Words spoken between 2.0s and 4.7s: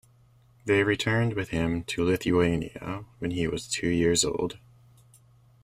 Lithuania when he was two years old.